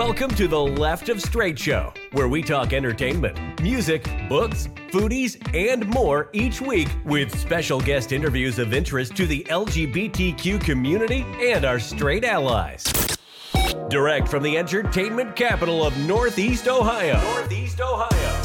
[0.00, 5.86] Welcome to the Left of Straight Show, where we talk entertainment, music, books, foodies, and
[5.88, 11.78] more each week with special guest interviews of interest to the LGBTQ community and our
[11.78, 12.82] straight allies.
[13.90, 17.20] Direct from the entertainment capital of Northeast Ohio.
[17.34, 18.39] Northeast Ohio.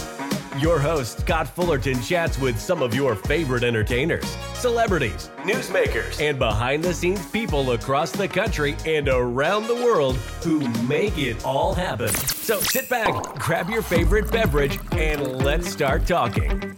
[0.60, 6.82] Your host, Scott Fullerton, chats with some of your favorite entertainers, celebrities, newsmakers, and behind
[6.82, 12.08] the scenes people across the country and around the world who make it all happen.
[12.08, 16.74] So sit back, grab your favorite beverage, and let's start talking.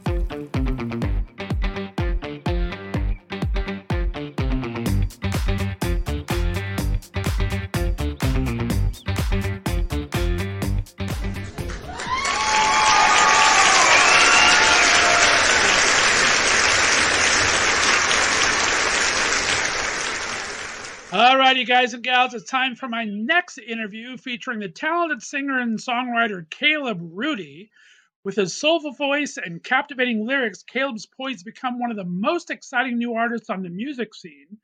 [21.47, 25.79] Righty, guys and gals, it's time for my next interview featuring the talented singer and
[25.79, 27.72] songwriter Kaleb Rudy.
[28.25, 32.52] With his soulful voice and captivating lyrics, Kaleb's poised to become one of the most
[32.52, 34.57] exciting new artists on the music scene.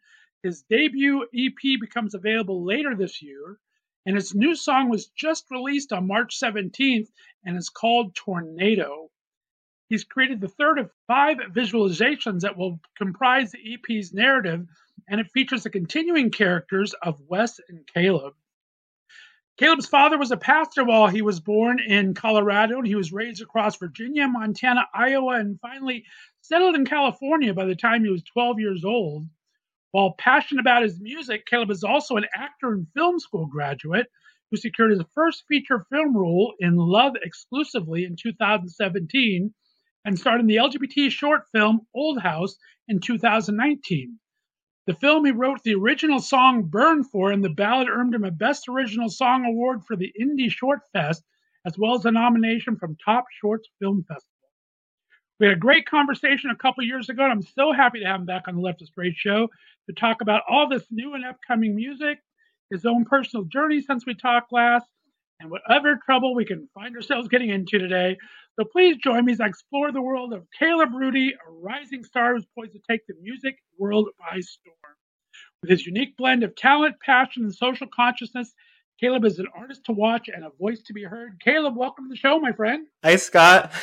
[0.44, 3.60] His debut EP becomes available later this year,
[4.06, 7.08] and his new song was just released on March 17th
[7.46, 9.10] and is called Tornado.
[9.88, 14.68] He's created the third of five visualizations that will comprise the EP's narrative
[15.14, 18.34] and it features the continuing characters of Wes and Kaleb.
[19.62, 23.40] Kaleb's father was a pastor while he was born in Colorado, and he was raised
[23.40, 26.06] across Virginia, Montana, Iowa, and finally
[26.42, 29.28] settled in California by the time he was 12 years old.
[29.92, 34.08] While passionate about his music, Kaleb is also an actor and film school graduate
[34.50, 39.54] who secured his first feature film role in Love Exclusively in 2017
[40.06, 44.18] and starred in the LGBT short film Old House in 2019.
[44.86, 48.32] The film he wrote the original song Burn for, and the ballad earned him a
[48.32, 51.24] Best Original Song award for the Indie Short Fest,
[51.66, 54.30] as well as a nomination from Top Shorts Film Festival.
[55.40, 58.20] We had a great conversation a couple years ago, and I'm so happy to have
[58.20, 59.48] him back on the Left of Straight show
[59.88, 62.20] to talk about all this new and upcoming music,
[62.70, 64.86] his own personal journey since we talked last,
[65.40, 68.18] and whatever trouble we can find ourselves getting into today.
[68.60, 72.36] So please join me as I explore the world of Kaleb Rudy, a rising star
[72.36, 74.76] who's poised to take the music world by storm.
[75.62, 78.54] With his unique blend of talent, passion, and social consciousness,
[79.02, 81.42] Kaleb is an artist to watch and a voice to be heard.
[81.44, 82.86] Kaleb, welcome to the show, my friend.
[83.04, 83.72] Hi, Scott.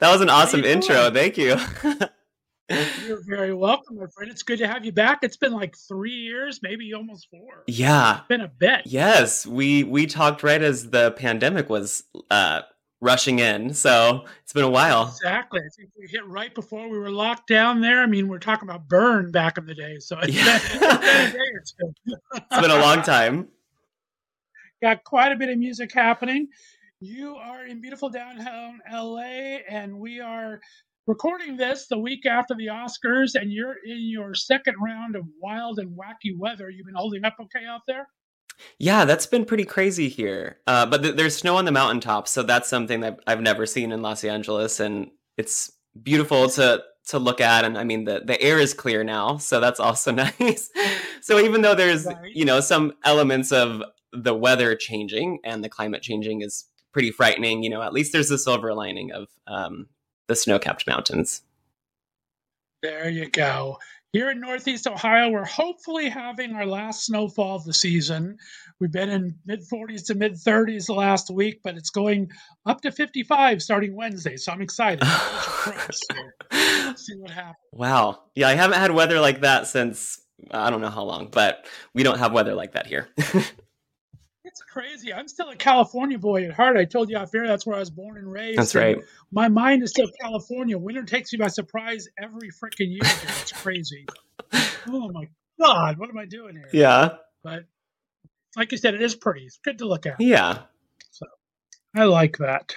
[0.00, 1.12] That was an awesome intro.
[1.12, 1.56] Thank you.
[3.06, 4.28] You're very welcome, my friend.
[4.28, 5.20] It's good to have you back.
[5.22, 7.62] It's been like three years, maybe almost four.
[7.68, 8.82] Yeah, it's been a bit.
[8.84, 12.62] Yes, we we talked right as the pandemic was uh,
[13.04, 13.74] rushing in.
[13.74, 15.08] So it's been a while.
[15.08, 15.60] Exactly.
[15.60, 18.02] I think we hit right before we were locked down there.
[18.02, 19.98] I mean, we're talking about burn back in the day.
[20.00, 20.58] So it's, yeah.
[21.30, 21.94] been,
[22.34, 23.48] it's been a long time.
[24.82, 26.48] Got quite a bit of music happening.
[27.00, 30.60] You are in beautiful downtown LA, and we are
[31.06, 35.78] recording this the week after the Oscars, and you're in your second round of wild
[35.78, 36.70] and wacky weather.
[36.70, 38.06] You've been holding up okay out there?
[38.78, 40.58] Yeah, that's been pretty crazy here.
[40.66, 43.92] Uh, but th- there's snow on the mountaintops, so that's something that I've never seen
[43.92, 45.72] in Los Angeles, and it's
[46.02, 47.64] beautiful to to look at.
[47.64, 50.70] And I mean, the the air is clear now, so that's also nice.
[51.20, 53.82] so even though there's you know some elements of
[54.12, 58.30] the weather changing and the climate changing is pretty frightening, you know, at least there's
[58.30, 59.88] a silver lining of um,
[60.28, 61.42] the snow capped mountains.
[62.82, 63.78] There you go.
[64.14, 68.38] Here in Northeast Ohio, we're hopefully having our last snowfall of the season.
[68.78, 72.30] We've been in mid 40s to mid 30s the last week, but it's going
[72.64, 74.36] up to 55 starting Wednesday.
[74.36, 75.04] So I'm excited.
[76.96, 77.56] see what happens.
[77.72, 78.20] Wow.
[78.36, 80.20] Yeah, I haven't had weather like that since
[80.52, 83.08] I don't know how long, but we don't have weather like that here.
[84.54, 85.12] It's crazy.
[85.12, 86.76] I'm still a California boy at heart.
[86.76, 88.56] I told you off air that's where I was born and raised.
[88.56, 88.98] That's right.
[89.32, 90.78] My mind is still California.
[90.78, 93.00] Winter takes me by surprise every freaking year.
[93.02, 94.06] It's crazy.
[94.86, 95.28] oh my
[95.60, 96.68] god, what am I doing here?
[96.72, 97.16] Yeah.
[97.42, 97.64] But
[98.56, 99.40] like you said, it is pretty.
[99.40, 100.20] It's good to look at.
[100.20, 100.58] Yeah.
[101.10, 101.26] So
[101.96, 102.76] I like that.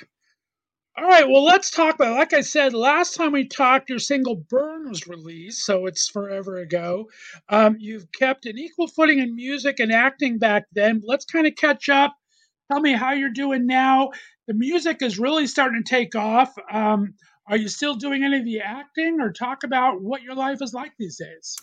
[0.99, 2.15] All right, well, let's talk about.
[2.15, 6.57] Like I said, last time we talked, your single "Burn" was released, so it's forever
[6.57, 7.07] ago.
[7.49, 11.03] Um, you've kept an equal footing in music and acting back then.
[11.05, 12.15] Let's kind of catch up.
[12.71, 14.09] Tell me how you're doing now.
[14.47, 16.55] The music is really starting to take off.
[16.71, 17.13] Um,
[17.47, 20.73] are you still doing any of the acting, or talk about what your life is
[20.73, 21.57] like these days?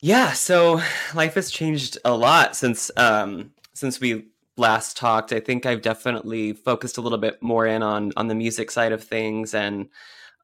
[0.00, 0.80] Yeah, so
[1.14, 4.28] life has changed a lot since um, since we
[4.60, 8.34] last talked, I think I've definitely focused a little bit more in on on the
[8.34, 9.88] music side of things, and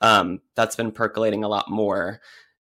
[0.01, 2.21] um, that's been percolating a lot more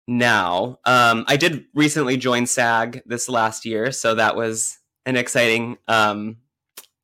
[0.08, 0.80] now.
[0.86, 6.38] Um, I did recently join SAG this last year, so that was an exciting um,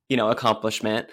[0.08, 1.08] you know accomplishment.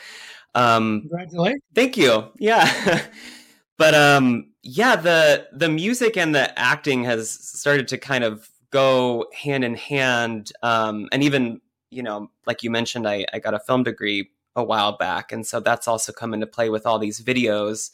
[0.55, 1.61] Um, Congratulations!
[1.73, 2.31] Thank you.
[2.37, 3.05] Yeah,
[3.77, 9.25] but um, yeah, the the music and the acting has started to kind of go
[9.33, 11.61] hand in hand, um, and even
[11.91, 15.45] you know, like you mentioned, I, I got a film degree a while back, and
[15.45, 17.91] so that's also come into play with all these videos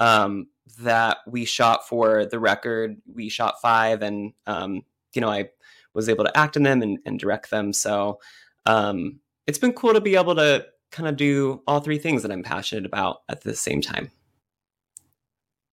[0.00, 0.48] um,
[0.80, 2.96] that we shot for the record.
[3.12, 4.82] We shot five, and um,
[5.14, 5.50] you know, I
[5.94, 7.72] was able to act in them and, and direct them.
[7.72, 8.20] So
[8.66, 12.30] um, it's been cool to be able to kind of do all three things that
[12.30, 14.10] I'm passionate about at the same time.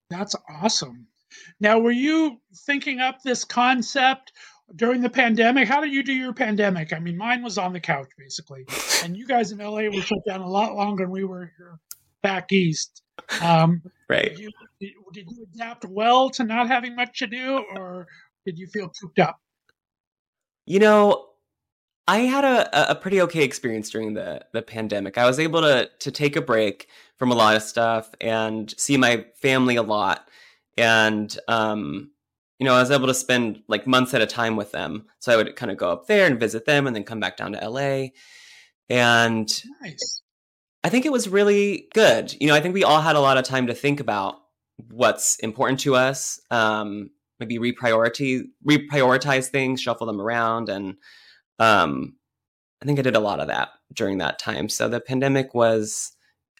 [0.09, 1.07] That's awesome.
[1.59, 4.31] Now, were you thinking up this concept
[4.75, 5.67] during the pandemic?
[5.67, 6.93] How did you do your pandemic?
[6.93, 8.65] I mean, mine was on the couch basically,
[9.03, 11.79] and you guys in LA were shut down a lot longer than we were here
[12.21, 13.03] back east.
[13.41, 14.35] Um, right.
[14.35, 14.51] Did you,
[15.13, 18.07] did you adapt well to not having much to do, or
[18.45, 19.39] did you feel cooped up?
[20.65, 21.27] You know,
[22.07, 25.17] I had a, a pretty okay experience during the the pandemic.
[25.17, 26.87] I was able to to take a break
[27.17, 30.29] from a lot of stuff and see my family a lot,
[30.77, 32.11] and um,
[32.63, 35.07] you know, I was able to spend like months at a time with them.
[35.19, 37.35] So I would kind of go up there and visit them, and then come back
[37.35, 38.11] down to LA.
[38.89, 40.21] And nice.
[40.81, 42.33] I think it was really good.
[42.39, 44.35] You know, I think we all had a lot of time to think about
[44.89, 46.39] what's important to us.
[46.51, 50.95] Um, maybe reprioritize reprioritize things, shuffle them around, and
[51.59, 52.15] um,
[52.81, 54.69] I think I did a lot of that during that time.
[54.69, 56.13] So the pandemic was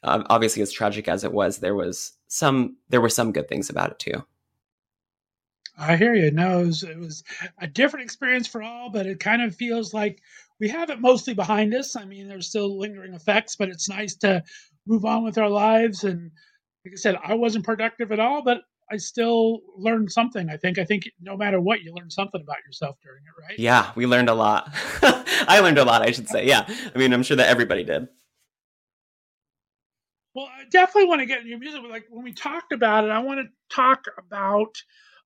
[0.04, 1.60] uh, obviously as tragic as it was.
[1.60, 4.26] There was some there were some good things about it too.
[5.78, 6.32] I hear you.
[6.32, 7.24] No, it was, it was
[7.60, 10.22] a different experience for all, but it kind of feels like
[10.60, 11.96] we have it mostly behind us.
[11.96, 14.44] I mean, there's still lingering effects, but it's nice to
[14.86, 16.04] move on with our lives.
[16.04, 16.32] And
[16.86, 18.62] like I said, I wasn't productive at all, but
[18.92, 20.50] I still learned something.
[20.50, 20.78] I think.
[20.78, 23.58] I think no matter what, you learn something about yourself during it, right?
[23.58, 24.70] Yeah, we learned a lot.
[25.02, 26.46] I learned a lot, I should say.
[26.46, 28.08] Yeah, I mean, I'm sure that everybody did.
[30.36, 31.82] Well, I definitely want to get in your music.
[31.90, 34.76] Like when we talked about it, I want to talk about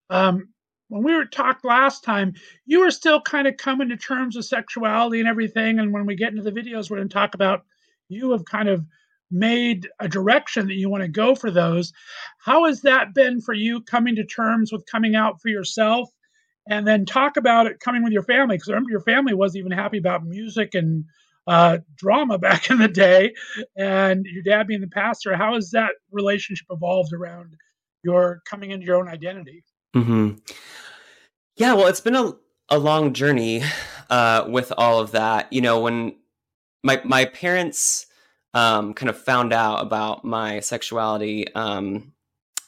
[0.10, 0.50] um,
[0.90, 2.34] when we were talked last time.
[2.66, 6.16] You were still kind of coming to terms with sexuality and everything, and when we
[6.16, 7.66] get into the videos, we're going to talk about
[8.10, 8.86] you have kind of
[9.30, 11.92] made a direction that you want to go for those.
[12.40, 16.10] How has that been for you coming to terms with coming out for yourself?
[16.70, 19.72] And then talk about it coming with your family, because remember your family wasn't even
[19.72, 21.06] happy about music and
[21.48, 23.34] uh, drama back in the day,
[23.78, 25.36] and your dad being the pastor.
[25.36, 27.54] How has that relationship evolved around
[28.04, 29.64] your coming into your own identity?
[29.96, 30.36] Mm-hmm.
[31.56, 32.34] Yeah, well, it's been a
[32.70, 33.64] a long journey
[34.10, 35.52] uh, with all of that.
[35.52, 36.16] You know, when
[36.84, 38.08] my my parents
[38.54, 42.14] um, kind of found out about my sexuality, um,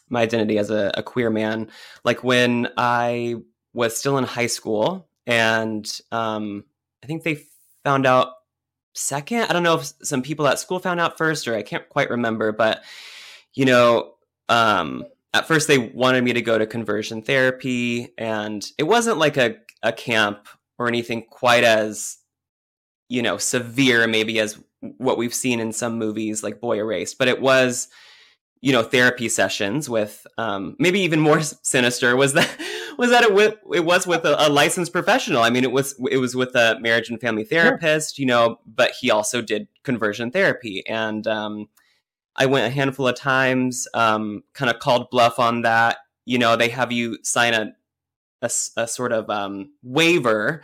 [0.10, 1.70] my identity as a, a, queer man,
[2.04, 3.36] like when I
[3.74, 6.66] was still in high school, and um,
[7.04, 7.44] I think they
[7.84, 8.34] found out
[8.94, 9.44] second.
[9.44, 12.10] I don't know if some people at school found out first, or I can't quite
[12.10, 12.84] remember, but
[13.54, 14.14] you know,
[14.48, 19.38] um, at first they wanted me to go to conversion therapy, and it wasn't like
[19.38, 20.48] a, a camp
[20.78, 22.18] or anything quite as
[23.10, 24.62] you know severe maybe as
[24.98, 27.90] what we've seen in some movies like Boy Erased, but it was
[28.62, 32.50] you know therapy sessions with um, maybe even more sinister was that
[32.98, 35.42] was that it, it was with a, a, licensed professional.
[35.42, 38.24] I mean, it was it was with a marriage and family therapist, sure.
[38.24, 41.70] you know, but he also did conversion therapy, and um,
[42.40, 45.98] I went a handful of times, um, kind of called bluff on that.
[46.26, 47.74] You know, they have you sign a
[48.42, 50.64] a, a sort of um, waiver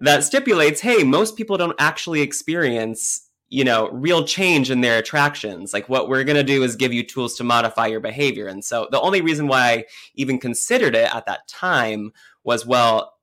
[0.00, 5.72] that stipulates, hey, most people don't actually experience you know real change in their attractions.
[5.72, 8.46] Like what we're going to do is give you tools to modify your behavior.
[8.46, 9.84] And so the only reason why i
[10.14, 12.12] even considered it at that time
[12.44, 13.14] was well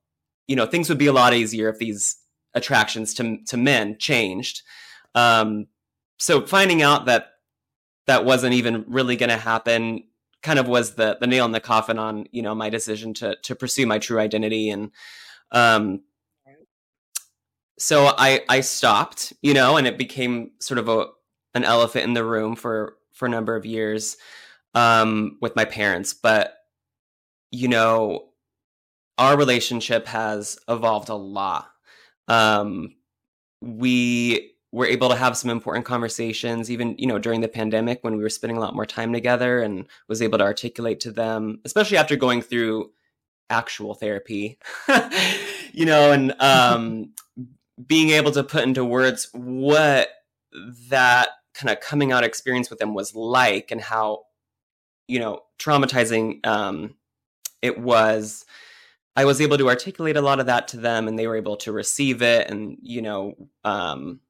[0.48, 2.16] you know things would be a lot easier if these
[2.54, 4.62] attractions to to men changed.
[5.14, 5.66] Um
[6.18, 7.28] so finding out that
[8.06, 10.04] that wasn't even really going to happen
[10.42, 13.36] kind of was the the nail in the coffin on you know my decision to
[13.42, 14.90] to pursue my true identity and
[15.52, 16.00] um
[17.78, 21.06] so I I stopped, you know, and it became sort of a
[21.54, 24.16] an elephant in the room for for a number of years
[24.74, 26.14] um, with my parents.
[26.14, 26.54] But
[27.50, 28.28] you know,
[29.18, 31.68] our relationship has evolved a lot.
[32.28, 32.96] Um,
[33.60, 38.14] we were able to have some important conversations, even you know during the pandemic when
[38.14, 41.58] we were spending a lot more time together, and was able to articulate to them,
[41.64, 42.90] especially after going through
[43.48, 44.58] actual therapy,
[45.72, 47.14] you know, and um,
[47.86, 50.10] being able to put into words what
[50.90, 54.24] that kind of coming out experience with them was like and how
[55.08, 56.94] you know traumatizing um,
[57.62, 58.44] it was.
[59.18, 61.56] I was able to articulate a lot of that to them and they were able
[61.56, 63.32] to receive it and you know
[63.64, 64.20] um,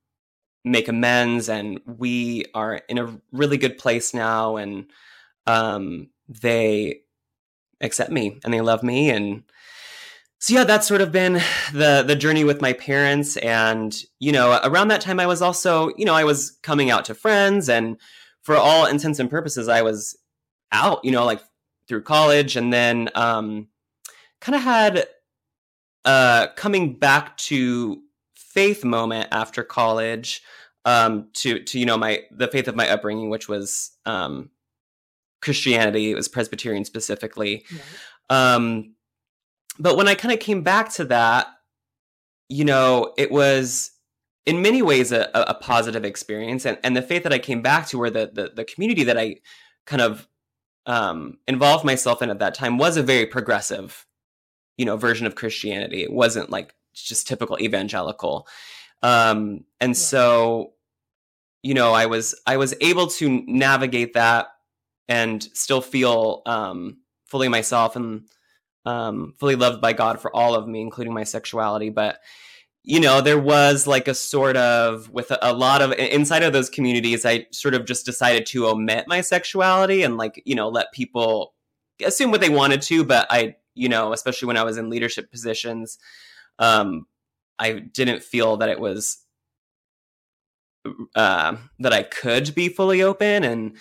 [0.67, 4.87] make amends and we are in a really good place now and
[5.47, 7.01] um, they
[7.81, 9.45] accept me and they love me and
[10.39, 11.35] so yeah that's sort of been
[11.73, 15.91] the the journey with my parents and you know around that time i was also
[15.99, 17.99] you know i was coming out to friends and
[18.43, 20.17] for all intents and purposes i was
[20.73, 21.41] out you know like
[21.87, 23.69] through college and then um
[24.41, 25.07] kind of had
[26.07, 28.01] uh coming back to
[28.57, 30.43] faith moment after college
[30.87, 34.51] um, to to you know my the faith of my upbringing, which was um,
[35.43, 36.11] Christianity.
[36.11, 37.67] It was Presbyterian specifically.
[38.31, 38.95] Um,
[39.79, 41.49] but when I kind of came back to that,
[42.49, 43.91] you know, it was
[44.47, 47.87] in many ways a, a positive experience, and and the faith that I came back
[47.89, 49.37] to, or the the, the community that I
[49.87, 50.27] kind of
[50.87, 54.07] um, involved myself in at that time, was a very progressive,
[54.79, 56.03] you know, version of Christianity.
[56.03, 58.47] It wasn't like just typical evangelical.
[59.03, 59.95] Um, and yeah.
[59.95, 60.73] so,
[61.63, 64.49] you know, I was I was able to navigate that
[65.09, 68.23] and still feel um, fully myself and
[68.85, 71.91] um, fully loved by God for all of me, including my sexuality.
[71.91, 72.21] But
[72.87, 76.53] you know, there was like a sort of with a, a, lot of inside of
[76.53, 80.69] those communities, I sort of just decided to omit my sexuality and like you know
[80.69, 81.55] let people
[82.05, 83.05] assume what they wanted to.
[83.05, 85.99] But I, you know, especially when I was in leadership positions,
[86.59, 87.07] um,
[87.59, 89.19] I didn't feel that it was
[91.15, 93.77] uh, that I could be fully open and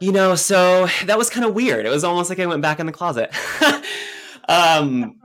[0.00, 1.86] you know so that was kind of weird.
[1.86, 3.34] It was almost like I went back in the closet.
[4.46, 5.18] Um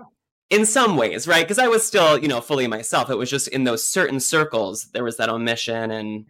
[0.50, 1.44] in some ways right?
[1.44, 3.10] Because I was still you know fully myself.
[3.10, 6.26] It was just in those certain circles there was that omission and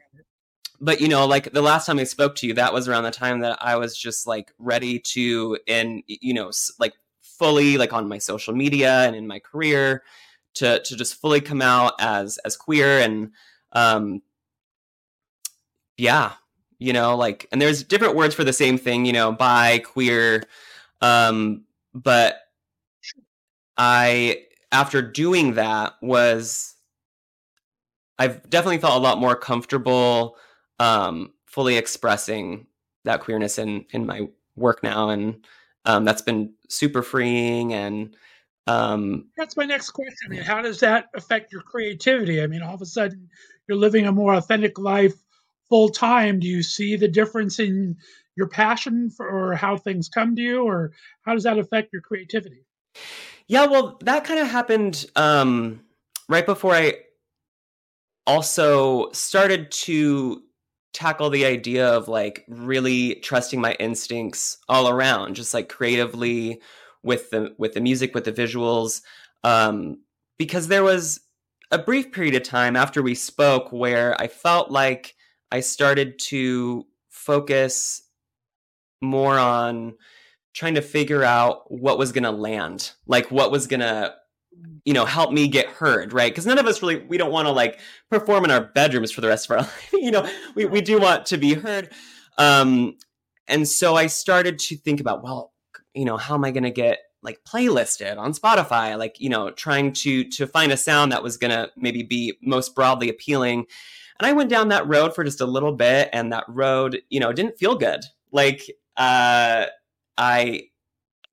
[0.82, 3.12] but you know like the last time I spoke to you that was around the
[3.12, 6.94] time that I was just like ready to and you know like
[7.40, 10.04] fully like on my social media and in my career
[10.56, 13.32] to to just fully come out as as queer and
[13.74, 14.22] um
[15.98, 16.34] yeah
[16.80, 20.44] you know like and there's different words for the same thing you know bi queer
[21.02, 22.42] um but
[23.78, 24.38] i
[24.72, 26.76] after doing that was
[28.18, 30.36] i've definitely felt a lot more comfortable
[30.80, 32.68] um fully expressing
[33.06, 35.46] that queerness in in my work now and
[35.90, 38.16] um that's been super freeing and
[38.68, 40.28] um, That's my next question.
[40.28, 42.40] I mean, how does that affect your creativity?
[42.40, 43.28] I mean, all of a sudden
[43.68, 45.16] you're living a more authentic life
[45.70, 46.40] full time.
[46.40, 47.98] Do you see the difference in
[48.36, 50.92] your passion for or how things come to you, or
[51.24, 52.64] how does that affect your creativity?
[53.48, 55.82] Yeah, well, that kind of happened um,
[56.28, 57.00] right before I
[58.28, 60.44] also started to
[60.94, 66.62] tackle the idea of like really trusting my instincts all around, just like creatively
[67.04, 69.02] with the with the music, with the visuals,
[69.44, 70.00] um,
[70.38, 71.22] because there was
[71.72, 75.16] a brief period of time after we spoke where I felt like
[75.52, 78.02] I started to focus
[79.02, 79.96] more on
[80.54, 84.14] trying to figure out what was going to land, like what was going to
[84.86, 87.48] you know help me get heard right because none of us really we don't want
[87.48, 90.66] to like perform in our bedrooms for the rest of our life you know we,
[90.66, 91.90] we do want to be heard
[92.38, 92.96] um
[93.48, 95.54] and so i started to think about well
[95.94, 98.98] you know, how am I going to get like playlisted on Spotify?
[98.98, 102.38] Like, you know, trying to to find a sound that was going to maybe be
[102.42, 103.66] most broadly appealing.
[104.20, 107.20] And I went down that road for just a little bit, and that road, you
[107.20, 108.02] know, didn't feel good.
[108.32, 109.68] Like, uh,
[110.18, 110.64] I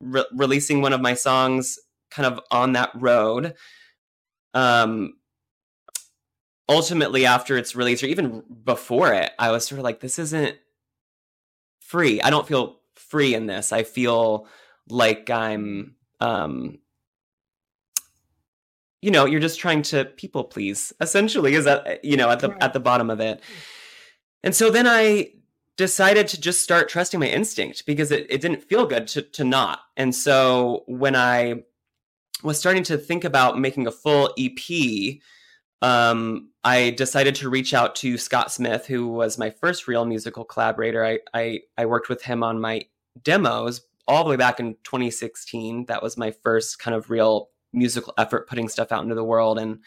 [0.01, 1.79] re- releasing one of my songs
[2.17, 3.55] kind of on that road.
[4.55, 5.15] Um,
[6.69, 10.57] ultimately, after its release, or even before it, I was sort of like, this isn't
[11.81, 12.21] free.
[12.21, 13.73] I don't feel free in this.
[13.73, 14.47] I feel
[14.89, 16.79] like I'm um
[19.03, 20.93] you know, you're just trying to people please.
[21.01, 23.41] Essentially is that you know, at the at the bottom of it.
[24.43, 25.33] And so then I
[25.77, 29.45] decided to just start trusting my instinct because it, it didn't feel good to to
[29.45, 29.81] not.
[29.97, 31.63] And so when I
[32.43, 35.19] was starting to think about making a full EP,
[35.83, 40.45] um, I decided to reach out to Scott Smith, who was my first real musical
[40.45, 41.05] collaborator.
[41.05, 42.83] I, I, I worked with him on my
[43.23, 45.87] demos all the way back in 2016.
[45.87, 49.59] That was my first kind of real musical effort putting stuff out into the world.
[49.59, 49.81] And,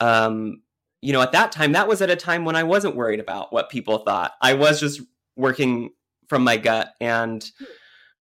[0.00, 0.62] um,
[1.02, 3.52] you know, at that time, that was at a time when I wasn't worried about
[3.52, 4.32] what people thought.
[4.40, 5.00] I was just
[5.36, 5.90] working
[6.28, 6.94] from my gut.
[7.00, 7.48] And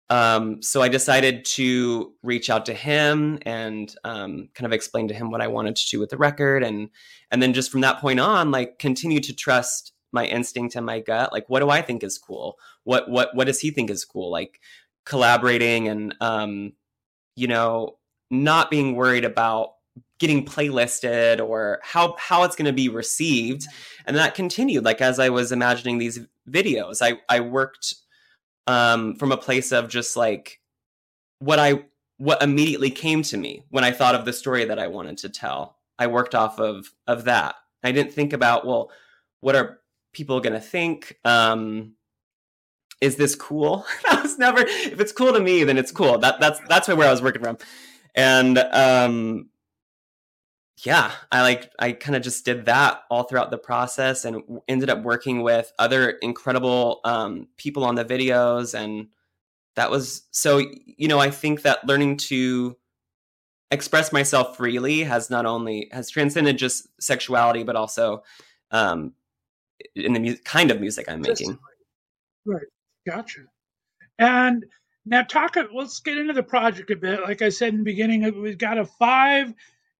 [0.09, 5.13] um, so I decided to reach out to him and um, kind of explain to
[5.13, 6.63] him what I wanted to do with the record.
[6.63, 6.89] And,
[7.31, 10.99] and then just from that point on, like continue to trust my instinct and my
[10.99, 11.33] gut.
[11.33, 12.57] Like what do i think is cool?
[12.83, 14.31] What what what does he think is cool?
[14.31, 14.61] Like
[15.05, 16.73] collaborating and um
[17.35, 17.97] you know
[18.31, 19.71] not being worried about
[20.19, 23.65] getting playlisted or how how it's going to be received.
[24.05, 27.95] And that continued like as i was imagining these videos i i worked
[28.67, 30.59] um from a place of just like
[31.39, 31.83] what i
[32.17, 35.29] what immediately came to me when i thought of the story that i wanted to
[35.29, 35.77] tell.
[35.99, 37.55] I worked off of of that.
[37.83, 38.91] I didn't think about well
[39.41, 39.79] what are
[40.13, 41.17] people going to think?
[41.25, 41.93] Um
[43.01, 43.85] is this cool?
[44.09, 46.17] That was never if it's cool to me then it's cool.
[46.19, 47.57] That that's that's where i was working from.
[48.15, 49.49] And um
[50.77, 54.89] yeah, I like I kind of just did that all throughout the process and ended
[54.89, 59.07] up working with other incredible um, people on the videos and
[59.75, 62.75] that was so you know I think that learning to
[63.71, 68.23] express myself freely has not only has transcended just sexuality but also
[68.71, 69.13] um,
[69.95, 71.59] in the mu- kind of music I'm making.
[72.45, 72.65] Right,
[73.07, 73.41] gotcha.
[74.19, 74.65] And
[75.05, 75.55] now talk.
[75.73, 77.21] Let's get into the project a bit.
[77.21, 79.53] Like I said in the beginning, we've got a five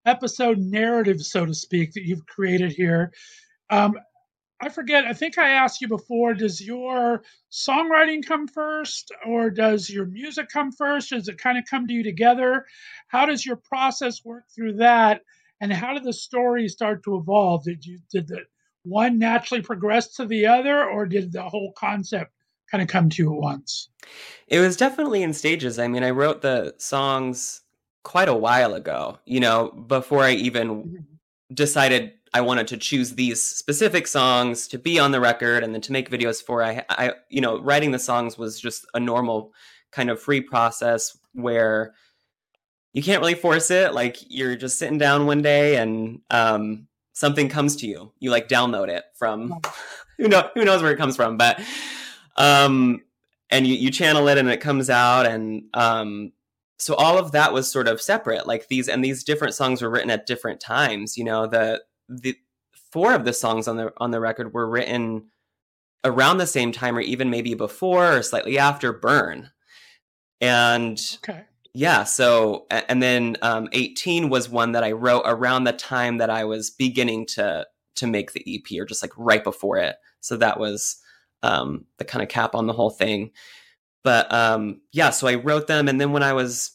[0.06, 3.14] episode narrative, so to speak, that you've created here.
[3.70, 3.96] Um,
[4.62, 9.90] I forget, I think I asked you before, does your songwriting come first or does
[9.90, 11.10] your music come first?
[11.10, 12.66] Does it kind of come to you together?
[13.08, 15.22] How does your process work through that?
[15.60, 17.66] And how did the story start to evolve?
[17.66, 18.46] Did you did the
[18.84, 22.32] one naturally progress to the other or did the whole concept
[22.70, 23.90] kind of come to you at once?
[24.48, 25.80] It was definitely in stages.
[25.80, 27.62] I mean, I wrote the songs
[28.04, 31.54] quite a while ago, you know, before I even mm-hmm.
[31.54, 35.82] decided I wanted to choose these specific songs to be on the record and then
[35.82, 36.64] to make videos for.
[36.64, 39.54] I, I, you know, writing the songs was just a normal
[39.92, 41.94] kind of free process where
[42.92, 43.94] you can't really force it.
[43.94, 48.12] Like you're just sitting down one day and um, something comes to you.
[48.20, 49.60] You like download it from
[50.18, 51.62] who know who knows where it comes from, but
[52.36, 53.02] um,
[53.52, 56.32] and you, you channel it and it comes out and um,
[56.80, 59.90] so all of that was sort of separate like these and these different songs were
[59.90, 62.36] written at different times you know the the
[62.92, 65.26] four of the songs on the on the record were written
[66.04, 69.50] around the same time or even maybe before or slightly after burn.
[70.42, 71.44] And okay.
[71.74, 76.30] yeah so and then um, 18 was one that i wrote around the time that
[76.30, 79.96] i was beginning to to make the ep or just like right before it.
[80.20, 80.98] So that was
[81.42, 83.32] um, the kind of cap on the whole thing
[84.04, 86.72] but um, yeah, so I wrote them, and then when I was,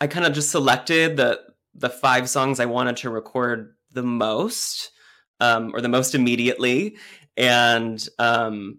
[0.00, 1.40] I kind of just selected the
[1.74, 4.92] the five songs I wanted to record the most,
[5.40, 6.96] um, or the most immediately,
[7.36, 8.78] and um,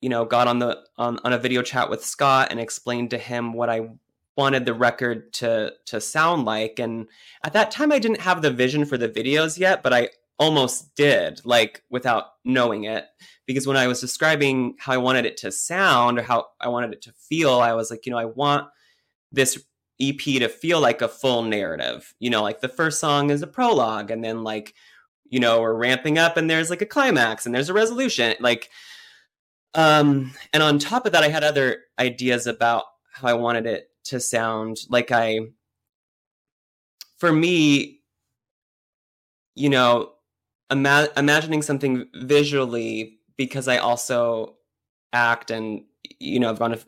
[0.00, 3.18] you know, got on the on, on a video chat with Scott and explained to
[3.18, 3.90] him what I
[4.36, 6.78] wanted the record to to sound like.
[6.78, 7.08] And
[7.44, 10.08] at that time, I didn't have the vision for the videos yet, but I
[10.42, 13.06] almost did, like without knowing it
[13.46, 16.92] because when I was describing how I wanted it to sound or how I wanted
[16.92, 18.68] it to feel, I was like, you know, I want
[19.30, 19.62] this
[20.00, 22.12] EP to feel like a full narrative.
[22.18, 24.74] You know, like the first song is a prologue, and then like,
[25.28, 28.34] you know, we're ramping up and there's like a climax and there's a resolution.
[28.40, 28.68] Like,
[29.74, 33.90] um, and on top of that, I had other ideas about how I wanted it
[34.06, 34.78] to sound.
[34.88, 35.38] Like I,
[37.18, 38.00] for me,
[39.54, 40.12] you know,
[40.72, 44.56] ima- imagining something visually because I also
[45.12, 45.84] act and
[46.18, 46.78] you know run a,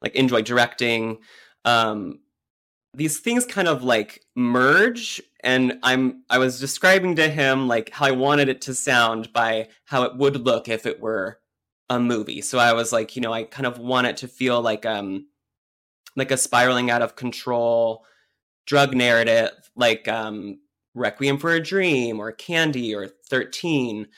[0.00, 1.18] like enjoy directing.
[1.64, 2.20] Um,
[2.96, 8.06] these things kind of like merge and i'm i was describing to him like how
[8.06, 11.38] i wanted it to sound by how it would look if it were
[11.90, 14.60] a movie so i was like you know i kind of want it to feel
[14.62, 15.26] like um
[16.16, 18.04] like a spiraling out of control
[18.66, 20.58] drug narrative like um
[20.96, 24.08] requiem for a dream or candy or 13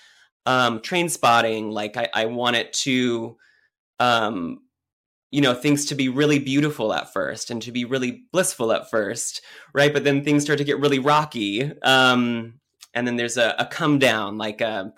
[0.47, 1.73] um, Trainspotting.
[1.73, 3.37] Like I, I want it to,
[4.01, 4.61] um,
[5.31, 8.91] you know, things to be really beautiful at first and to be really blissful at
[8.91, 9.43] first,
[9.75, 9.93] right?
[9.93, 11.71] But then things start to get really rocky.
[11.83, 12.61] Um,
[12.95, 14.93] and then there's a, a come down, like, a, um,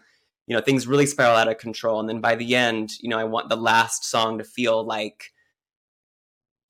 [0.47, 2.01] you know, things really spiral out of control.
[2.01, 5.33] And then by the end, you know, I want the last song to feel like,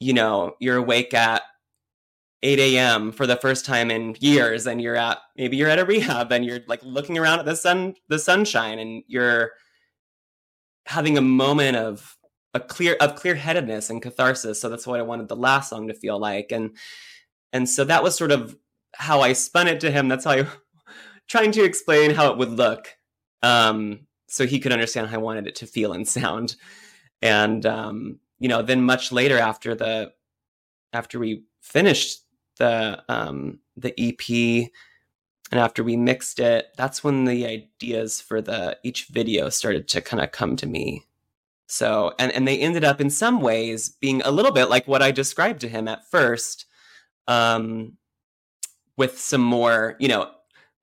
[0.00, 1.42] you know, you're awake at
[2.42, 3.12] 8 a.m.
[3.12, 6.44] for the first time in years, and you're at maybe you're at a rehab and
[6.44, 9.52] you're like looking around at the sun, the sunshine, and you're
[10.86, 12.16] having a moment of
[12.54, 14.60] a clear of clear headedness and catharsis.
[14.60, 16.76] So that's what I wanted the last song to feel like, and
[17.52, 18.56] and so that was sort of
[18.96, 20.08] how I spun it to him.
[20.08, 20.46] That's how I
[21.28, 22.88] trying to explain how it would look,
[23.42, 26.56] um, so he could understand how I wanted it to feel and sound.
[27.20, 30.12] And um, you know, then much later after the
[30.94, 32.22] after we finished
[32.60, 34.70] the um, the EP,
[35.50, 40.00] and after we mixed it, that's when the ideas for the each video started to
[40.00, 41.06] kind of come to me.
[41.66, 45.02] So, and and they ended up in some ways being a little bit like what
[45.02, 46.66] I described to him at first,
[47.26, 47.96] um,
[48.96, 50.30] with some more, you know,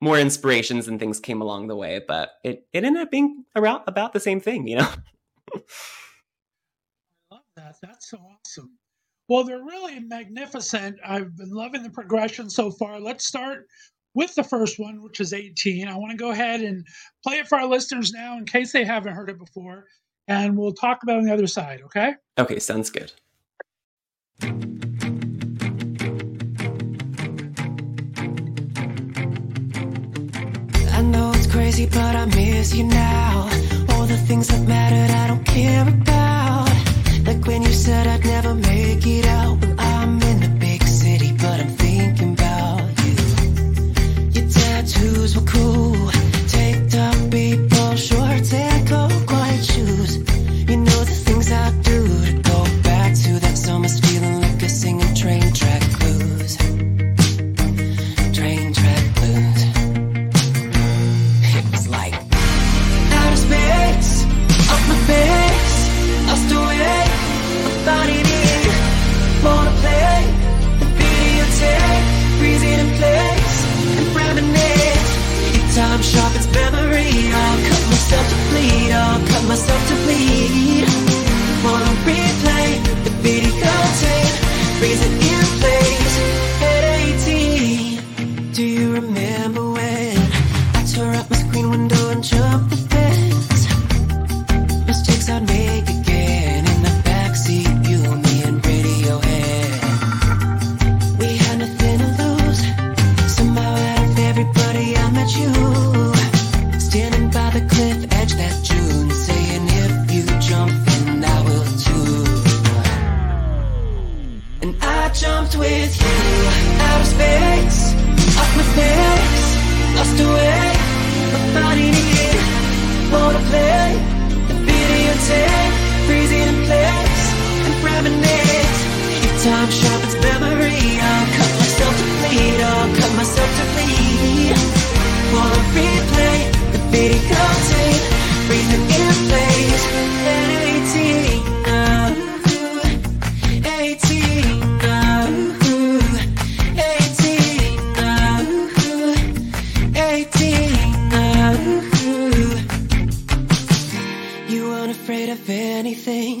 [0.00, 2.02] more inspirations and things came along the way.
[2.06, 4.88] But it it ended up being around about the same thing, you know.
[7.30, 7.76] I love that.
[7.82, 8.78] That's so awesome.
[9.28, 10.98] Well, they're really magnificent.
[11.04, 12.98] I've been loving the progression so far.
[12.98, 13.66] Let's start
[14.14, 15.86] with the first one, which is 18.
[15.86, 16.86] I want to go ahead and
[17.22, 19.84] play it for our listeners now in case they haven't heard it before,
[20.28, 22.14] and we'll talk about it on the other side, okay?
[22.38, 23.12] Okay, sounds good.
[30.90, 33.50] I know it's crazy, but I miss you now.
[33.90, 36.37] All the things that mattered, I don't care about.
[37.28, 39.87] Like when you said I'd never make it out.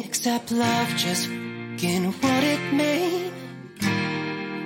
[0.04, 1.28] Except love, just
[1.78, 3.32] fucking what it made.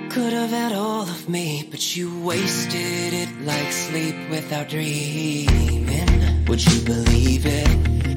[0.09, 6.45] Could have had all of me, but you wasted it like sleep without dreaming.
[6.47, 7.67] Would you believe it?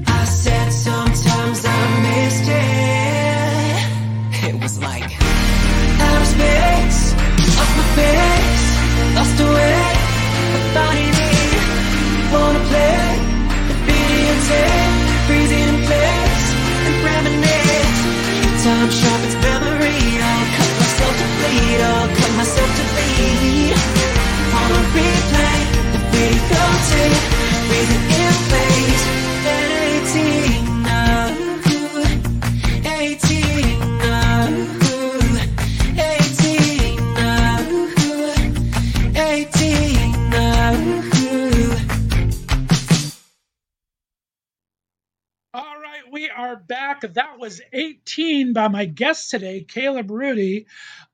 [0.07, 2.95] I said sometimes I missed it.
[4.49, 5.11] It was like
[6.01, 7.13] outer space,
[7.61, 8.67] off my face,
[9.17, 9.83] lost away,
[10.53, 11.16] my body
[47.15, 50.67] That was 18 by my guest today, Kaleb Rudy.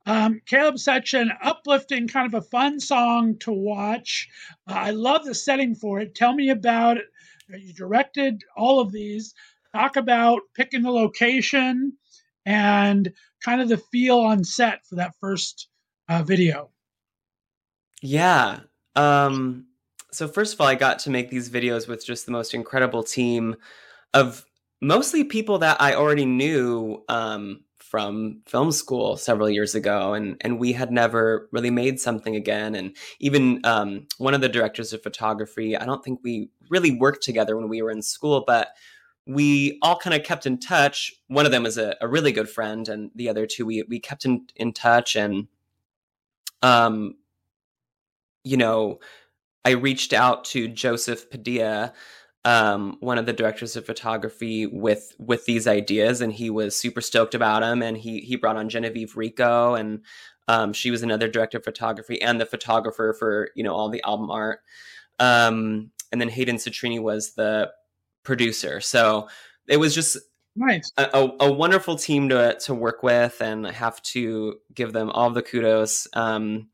[0.06, 4.28] Um, Kaleb's such an uplifting, kind of a fun song to watch.
[4.68, 6.14] Uh, I love the setting for it.
[6.14, 7.04] Tell me about it.
[7.48, 9.34] You directed all of these.
[9.74, 11.94] Talk about picking the location
[12.44, 13.12] and
[13.44, 15.68] kind of the feel on set for that first
[16.08, 16.70] uh, video.
[18.00, 18.60] Yeah.
[18.96, 19.66] Um,
[20.10, 23.02] so first of all, I got to make these videos with just the most incredible
[23.02, 23.56] team
[24.12, 24.44] of
[24.82, 30.58] mostly people that I already knew um, from film school several years ago, and and
[30.58, 32.74] we had never really made something again.
[32.74, 37.22] And even um, one of the directors of photography, I don't think we really worked
[37.22, 38.68] together when we were in school, but
[39.24, 41.12] we all kind of kept in touch.
[41.28, 44.00] One of them is a, a really good friend, and the other two we we
[44.00, 45.46] kept in in touch and
[46.62, 47.14] um
[48.44, 49.00] you know
[49.64, 51.92] i reached out to joseph padilla
[52.44, 57.00] um one of the directors of photography with with these ideas and he was super
[57.00, 60.00] stoked about them and he he brought on genevieve rico and
[60.48, 64.02] um she was another director of photography and the photographer for you know all the
[64.02, 64.60] album art
[65.20, 67.70] um and then hayden citrini was the
[68.24, 69.28] producer so
[69.68, 70.16] it was just
[70.54, 70.92] Nice.
[70.98, 75.08] a, a, a wonderful team to to work with, and I have to give them
[75.10, 76.06] all the kudos.
[76.12, 76.68] Um,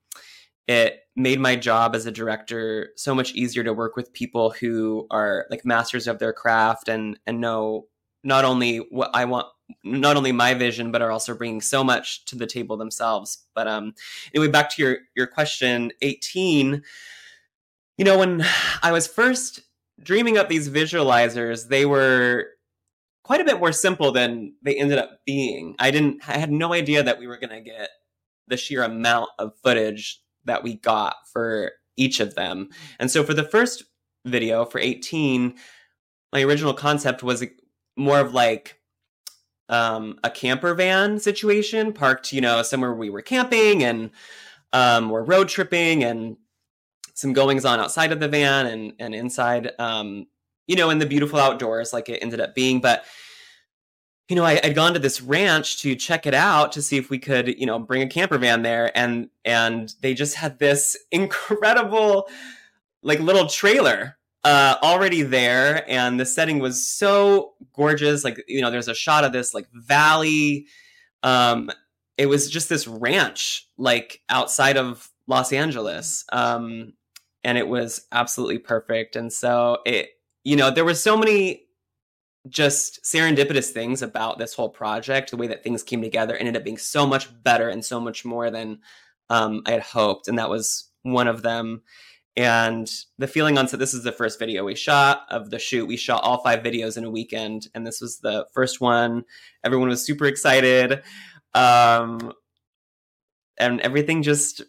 [0.68, 5.07] it made my job as a director so much easier to work with people who
[5.11, 7.87] are like masters of their craft and and know
[8.22, 9.46] not only what I want
[9.83, 13.46] not only my vision but are also bringing so much to the table themselves.
[13.54, 13.94] But um
[14.35, 16.83] anyway back to your your question 18
[17.96, 18.44] you know when
[18.83, 19.62] I was first
[20.00, 22.46] dreaming up these visualizers they were
[23.24, 25.74] quite a bit more simple than they ended up being.
[25.78, 27.88] I didn't I had no idea that we were going to get
[28.46, 32.68] the sheer amount of footage that we got for each of them.
[32.98, 33.85] And so for the first
[34.24, 35.55] video for 18,
[36.33, 37.44] my original concept was
[37.96, 38.81] more of like
[39.68, 44.11] um, a camper van situation parked, you know, somewhere we were camping and
[44.72, 46.37] um, we're road tripping and
[47.14, 50.27] some goings on outside of the van and, and inside, um,
[50.66, 52.81] you know, in the beautiful outdoors like it ended up being.
[52.81, 53.05] But
[54.28, 57.08] you know, I, had gone to this ranch to check it out to see if
[57.08, 60.96] we could, you know, bring a camper van there, and and they just had this
[61.10, 62.28] incredible,
[63.02, 68.22] like little trailer uh, already there, and the setting was so gorgeous.
[68.22, 70.66] Like, you know, there's a shot of this like valley.
[71.22, 71.70] Um,
[72.18, 76.92] it was just this ranch, like outside of Los Angeles, um,
[77.44, 79.16] and it was absolutely perfect.
[79.16, 80.10] And so it,
[80.44, 81.67] you know, there were so many
[82.48, 85.31] just serendipitous things about this whole project.
[85.31, 88.24] The way that things came together ended up being so much better and so much
[88.24, 88.81] more than
[89.31, 91.83] um, I had hoped, and that was one of them.
[92.37, 95.87] And the feeling on set, this is the first video we shot of the shoot.
[95.87, 99.24] We shot all five videos in a weekend, and this was the first one.
[99.64, 101.03] Everyone was super excited.
[101.55, 102.33] Um,
[103.59, 104.62] and everything just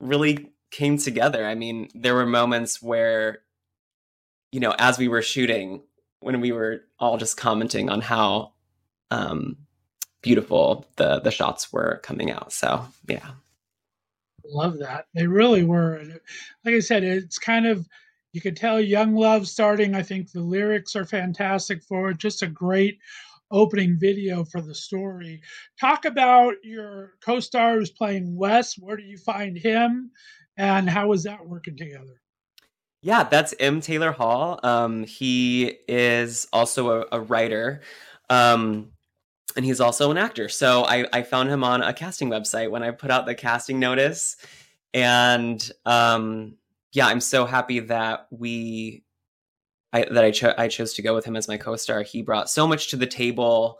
[0.00, 1.46] really came together.
[1.46, 3.42] I mean, there were moments where,
[4.50, 5.84] you know, as we were shooting,
[6.22, 8.52] when we were all just commenting on how
[9.10, 9.56] um,
[10.22, 12.52] beautiful the the shots were coming out.
[12.52, 13.32] So yeah,
[14.44, 15.06] love that.
[15.14, 16.02] They really were.
[16.64, 17.86] Like I said, it's kind of
[18.32, 19.94] you could tell young love starting.
[19.94, 22.18] I think the lyrics are fantastic for it.
[22.18, 22.98] Just a great
[23.50, 25.42] opening video for the story.
[25.78, 28.78] Talk about your co-star who's playing Wes.
[28.78, 30.10] Where do you find him,
[30.56, 32.20] and how is that working together?
[33.02, 33.80] Yeah, that's M.
[33.80, 34.60] Taylor Hall.
[34.62, 37.82] Um, he is also a, a writer.
[38.30, 38.92] Um,
[39.56, 40.48] and he's also an actor.
[40.48, 43.78] So I, I found him on a casting website when I put out the casting
[43.80, 44.36] notice.
[44.94, 46.54] And um,
[46.92, 49.04] yeah, I'm so happy that we
[49.92, 52.02] I, that I, I chose to go with him as my co-star.
[52.02, 53.78] He brought so much to the table.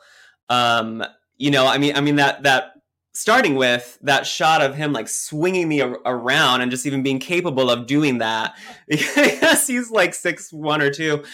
[0.50, 1.02] Um,
[1.38, 2.74] you know, I mean, I mean that that
[3.14, 7.18] starting with that shot of him like swinging me a- around and just even being
[7.18, 8.56] capable of doing that.
[8.88, 11.24] Because he's like six one or two.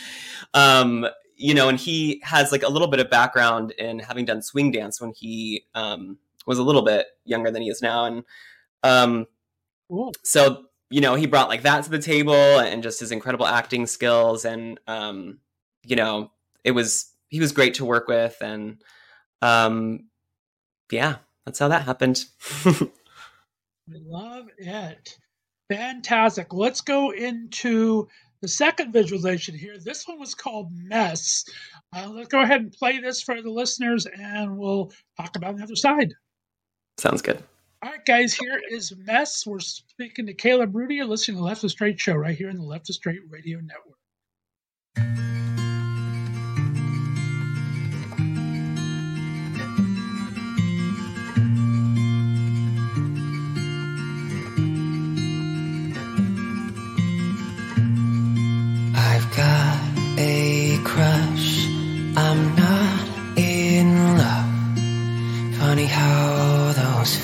[0.54, 4.42] Um you know and he has like a little bit of background in having done
[4.42, 8.04] swing dance when he um was a little bit younger than he is now.
[8.04, 8.24] And
[8.82, 9.26] um
[9.92, 10.10] Ooh.
[10.24, 13.86] so you know he brought like that to the table and just his incredible acting
[13.86, 14.44] skills.
[14.44, 15.38] And um
[15.84, 16.32] you know
[16.64, 18.36] it was he was great to work with.
[18.40, 18.82] And
[19.42, 20.08] um
[20.90, 22.26] yeah that's how that happened.
[22.66, 22.90] I
[23.88, 25.16] love it.
[25.72, 26.52] Fantastic.
[26.52, 28.06] Let's go into
[28.42, 29.78] the second visualization here.
[29.78, 31.46] This one was called Mess.
[31.96, 35.62] Uh, let's go ahead and play this for the listeners and we'll talk about the
[35.62, 36.12] other side.
[36.98, 37.42] Sounds good.
[37.82, 39.46] All right, guys, here is Mess.
[39.46, 40.96] We're speaking to Kaleb Rudy.
[40.96, 43.58] You're listening to Left of Straight Show right here in the Left of Straight Radio
[43.60, 45.27] Network.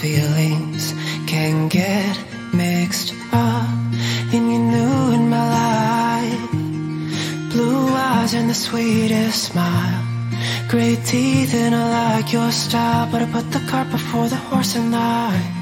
[0.04, 0.92] Feelings
[1.26, 2.14] can get
[2.52, 3.68] mixed up
[4.34, 6.50] and you new in my life
[7.52, 10.02] blue eyes and the sweetest smile.
[10.68, 14.74] Great teeth and I like your style but I put the cart before the horse
[14.76, 15.53] and I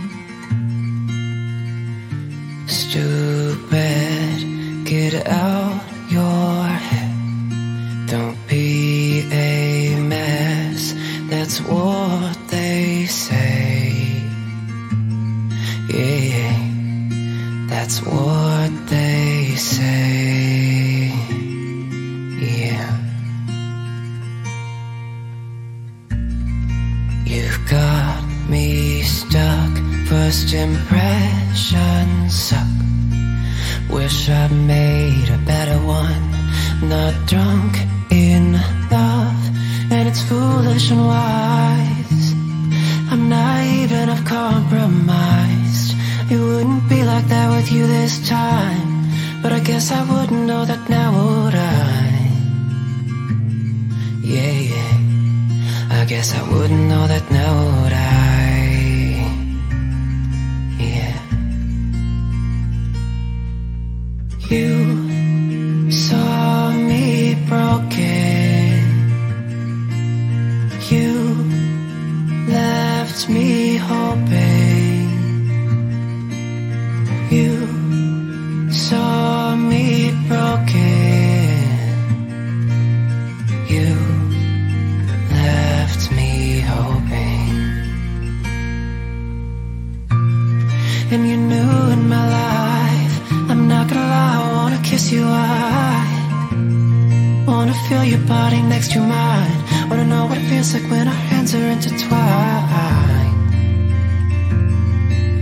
[98.93, 99.89] to mine.
[99.89, 102.11] Wanna know what it feels like when our hands are intertwined.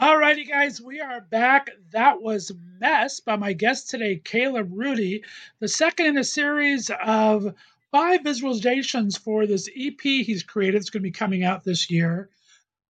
[0.00, 1.70] Alrighty, guys, we are back.
[1.90, 5.24] That was Mess by my guest today, Kaleb Rudy,
[5.58, 7.52] the second in a series of
[7.92, 10.76] five visualizations for this EP he's created.
[10.78, 12.30] It's going to be coming out this year.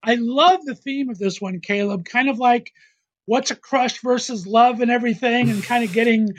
[0.03, 2.71] I love the theme of this one, Kaleb, kind of like
[3.25, 6.33] what's a crush versus love and everything, and kind of getting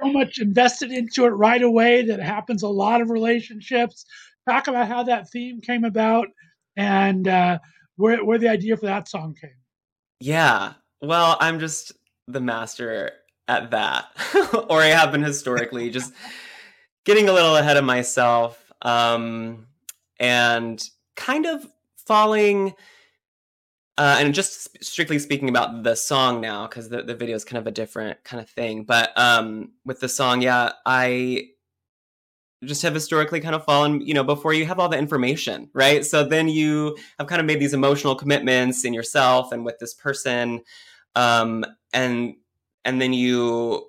[0.00, 4.04] so much invested into it right away that happens a lot of relationships.
[4.48, 6.28] Talk about how that theme came about
[6.76, 7.58] and uh,
[7.96, 9.50] where, where the idea for that song came.
[10.20, 10.74] Yeah.
[11.02, 11.92] Well, I'm just
[12.26, 13.12] the master
[13.46, 14.06] at that.
[14.68, 16.12] or I have been historically just
[17.08, 19.66] getting a little ahead of myself um,
[20.20, 21.66] and kind of
[22.06, 22.74] falling.
[23.96, 27.58] Uh, and just strictly speaking about the song now, because the, the video is kind
[27.58, 28.84] of a different kind of thing.
[28.84, 31.48] But um, with the song, yeah, I
[32.62, 36.04] just have historically kind of fallen, you know, before you have all the information, right?
[36.04, 39.94] So then you have kind of made these emotional commitments in yourself and with this
[39.94, 40.60] person,
[41.16, 42.34] um, and
[42.84, 43.88] and then you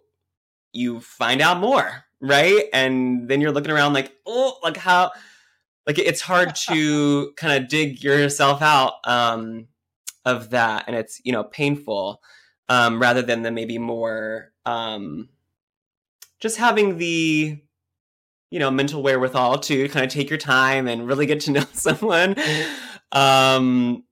[0.71, 2.65] you find out more, right?
[2.73, 5.11] And then you're looking around like, oh, like how,
[5.87, 9.67] like it's hard to kind of dig yourself out um,
[10.25, 12.21] of that, and it's you know painful
[12.67, 15.29] um, rather than the maybe more um,
[16.39, 17.59] just having the
[18.51, 21.65] you know mental wherewithal to kind of take your time and really get to know
[21.73, 22.35] someone
[23.11, 24.03] um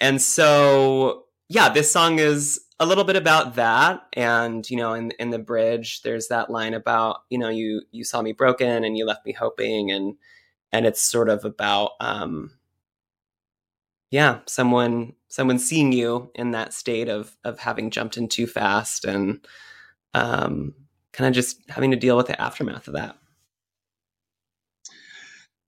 [0.00, 5.10] and so yeah this song is a little bit about that and you know in
[5.18, 8.96] in the bridge there's that line about you know you you saw me broken and
[8.96, 10.14] you left me hoping and
[10.72, 12.52] and it's sort of about um
[14.10, 19.04] yeah someone someone seeing you in that state of of having jumped in too fast
[19.04, 19.44] and
[20.14, 20.72] um
[21.12, 23.16] kind of just having to deal with the aftermath of that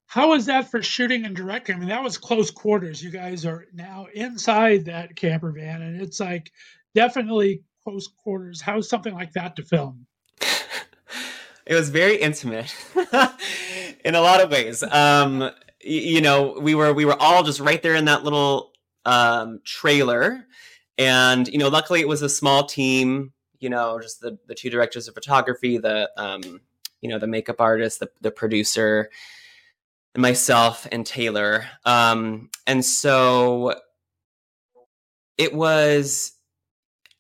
[0.07, 1.77] How was that for shooting and directing?
[1.77, 3.01] I mean, that was close quarters.
[3.01, 6.51] You guys are now inside that camper van, and it's like
[6.95, 8.61] definitely close quarters.
[8.61, 10.07] How's something like that to film?
[11.67, 12.75] it was very intimate
[14.05, 14.83] in a lot of ways.
[14.83, 15.51] Um,
[15.81, 18.73] you know, we were we were all just right there in that little
[19.05, 20.47] um, trailer,
[20.99, 23.33] and you know, luckily it was a small team.
[23.59, 26.61] You know, just the the two directors of photography, the um,
[27.01, 29.11] you know, the makeup artist, the the producer,
[30.17, 31.67] myself and Taylor.
[31.85, 33.75] Um, and so
[35.39, 36.33] it was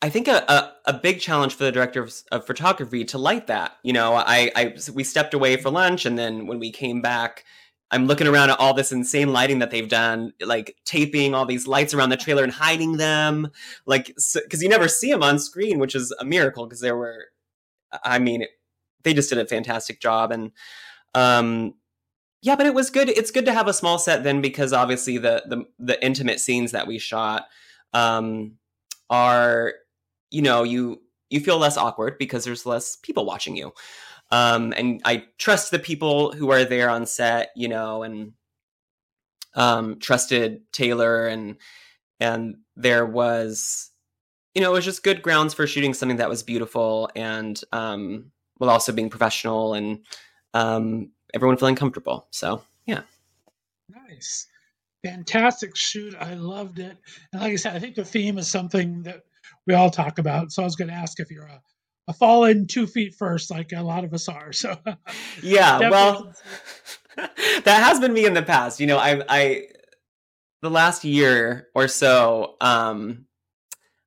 [0.03, 3.49] I think a, a, a, big challenge for the director of, of, photography to light
[3.49, 3.77] that.
[3.83, 7.45] You know, I, I we stepped away for lunch, and then when we came back,
[7.91, 11.67] I'm looking around at all this insane lighting that they've done, like taping all these
[11.67, 13.51] lights around the trailer and hiding them,
[13.85, 16.97] like because so, you never see them on screen, which is a miracle because there
[16.97, 17.27] were,
[18.03, 18.47] I mean,
[19.03, 20.53] they just did a fantastic job, and
[21.15, 21.75] um,
[22.41, 23.11] yeah, but it was good.
[23.11, 26.72] It's good to have a small set then because obviously the the, the intimate scenes
[26.72, 27.49] that we shot
[27.93, 28.53] um,
[29.11, 29.74] are
[30.31, 33.72] you know you you feel less awkward because there's less people watching you.
[34.33, 38.33] Um, and i trust the people who are there on set you know and
[39.55, 41.57] um, trusted taylor and
[42.20, 43.91] and there was
[44.55, 48.31] you know it was just good grounds for shooting something that was beautiful and um,
[48.59, 50.01] while also being professional and
[50.55, 52.26] um, everyone feeling comfortable.
[52.31, 53.03] So yeah.
[53.89, 54.47] Nice.
[55.05, 56.14] Fantastic shoot.
[56.20, 56.97] I loved it.
[57.33, 59.24] And like i said i think the theme is something that
[59.66, 60.53] we all talk about.
[60.53, 61.61] So I was going to ask if you're a,
[62.09, 64.53] a fall in two feet first, like a lot of us are.
[64.53, 64.76] So
[65.42, 66.34] yeah, well,
[67.16, 68.80] that has been me in the past.
[68.80, 69.66] You know, I, I,
[70.62, 73.26] the last year or so, um,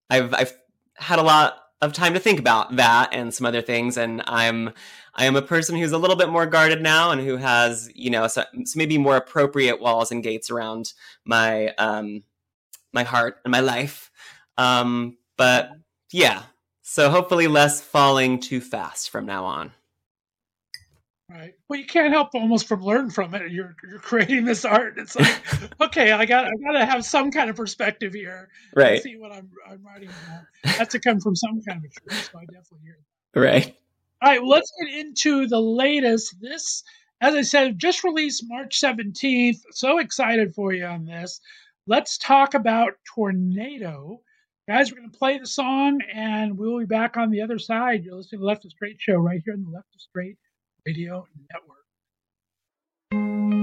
[0.10, 0.54] I've I've
[0.96, 4.72] had a lot of time to think about that and some other things, and I'm
[5.16, 8.10] I am a person who's a little bit more guarded now and who has you
[8.10, 10.94] know so, so maybe more appropriate walls and gates around
[11.26, 12.24] my um
[12.94, 14.12] my heart and my life.
[14.58, 15.72] Um, but
[16.12, 16.44] yeah,
[16.82, 19.72] so hopefully less falling too fast from now on.
[21.30, 21.56] Right.
[21.68, 23.52] Well, you can't help almost from learn from it.
[23.52, 24.96] You're you're creating this art.
[24.98, 25.42] It's like,
[25.82, 28.50] okay, I got I got to have some kind of perspective here.
[28.76, 29.02] Right.
[29.02, 30.78] See what I'm I'm writing about.
[30.78, 32.30] That's to come from some kind of truth.
[32.32, 32.98] So I definitely hear.
[33.34, 33.40] That.
[33.40, 33.76] Right.
[34.22, 34.42] All right.
[34.42, 36.40] Well, let's get into the latest.
[36.40, 36.84] This,
[37.20, 39.62] as I said, just released March 17th.
[39.72, 41.42] So excited for you on this.
[41.88, 44.22] Let's talk about Tornado.
[44.66, 48.06] Guys, we're going to play the song and we'll be back on the other side.
[48.06, 50.38] You're listening to the Left of Straight show right here on the Left of Straight
[50.86, 51.28] Radio
[53.12, 53.63] Network.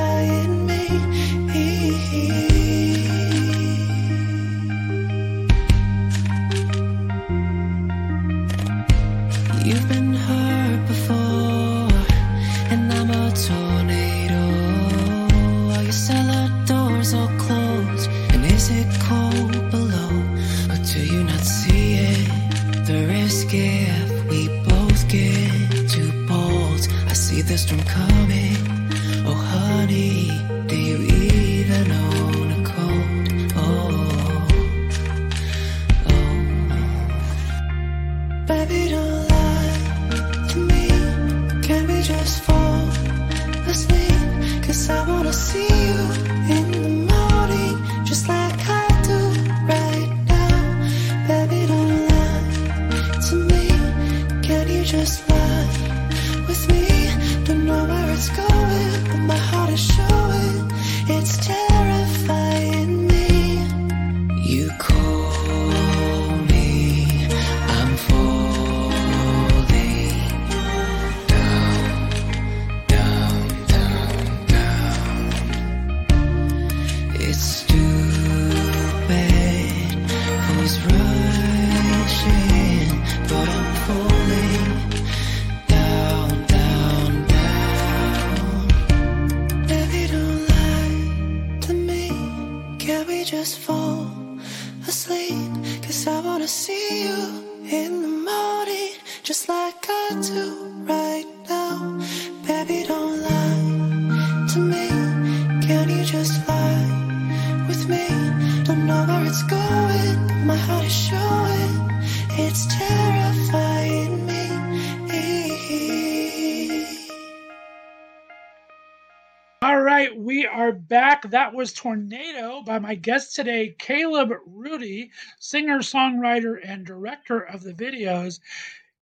[121.23, 121.31] are back.
[121.31, 127.73] That was Tornado by my guest today, Kaleb Rudy, singer, songwriter, and director of the
[127.73, 128.39] videos.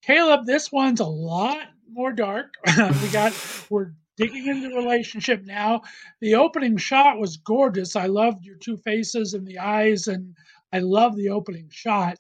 [0.05, 2.55] Kaleb, this one's a lot more dark.
[2.67, 3.34] we got
[3.70, 5.82] we're digging into the relationship now.
[6.22, 7.95] The opening shot was gorgeous.
[7.95, 10.36] I loved your two faces and the eyes, and
[10.74, 12.17] I love the opening shot.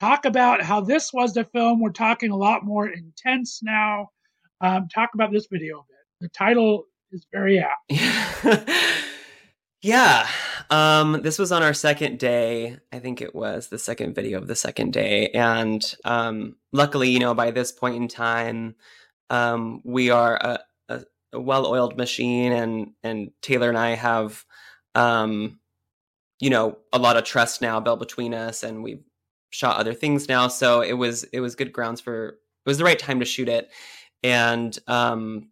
[0.00, 1.80] Talk about how this was the film.
[1.80, 4.10] We're talking a lot more intense now.
[4.60, 5.96] Um, talk about this video a bit.
[6.20, 9.04] The title is very apt.
[9.82, 10.26] yeah.
[10.70, 12.78] Um, this was on our second day.
[12.92, 15.28] I think it was the second video of the second day.
[15.28, 18.74] And um, luckily, you know, by this point in time,
[19.30, 20.58] um, we are a,
[20.88, 21.02] a,
[21.32, 24.44] a well oiled machine, and, and Taylor and I have
[24.94, 25.58] um,
[26.40, 29.02] you know, a lot of trust now built between us, and we've
[29.50, 30.48] shot other things now.
[30.48, 33.48] So it was it was good grounds for it was the right time to shoot
[33.48, 33.70] it,
[34.22, 35.50] and um,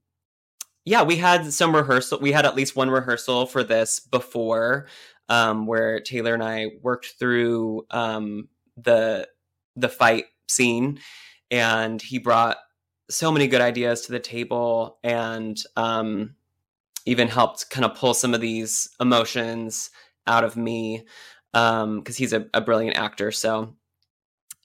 [0.87, 2.21] yeah, we had some rehearsal.
[2.21, 4.87] We had at least one rehearsal for this before,
[5.29, 9.29] um, where Taylor and I worked through um, the
[9.75, 11.01] the fight scene,
[11.51, 12.59] and he brought
[13.11, 16.37] so many good ideas to the table, and um,
[17.05, 19.91] even helped kind of pull some of these emotions
[20.29, 21.05] out of me
[21.53, 23.33] because um, he's a, a, brilliant actor.
[23.33, 23.75] So,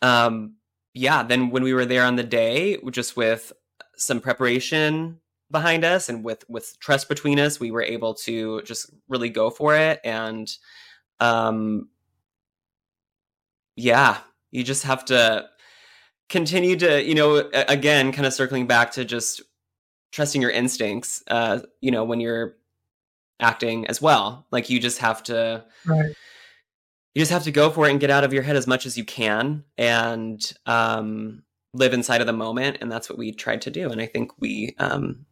[0.02, 0.56] um,
[0.94, 1.24] yeah.
[1.24, 3.54] Then when we were there on the day, just with
[3.96, 5.20] some preparation
[5.52, 9.50] behind us and with with trust between us, we were able to just really go
[9.50, 10.00] for it.
[10.04, 10.52] And
[11.20, 11.90] um,
[13.76, 14.18] yeah,
[14.52, 15.50] you just have to
[16.30, 19.42] continue to, you know, again, kind of circling back to just
[20.12, 21.24] trusting your instincts.
[21.28, 22.56] Uh, you know, when you're
[23.40, 25.64] acting as well, like you just have to.
[25.86, 26.16] Right.
[27.14, 28.86] You just have to go for it and get out of your head as much
[28.86, 31.44] as you can, and um,
[31.74, 34.32] live inside of the moment and that's what we tried to do and i think
[34.40, 35.26] we um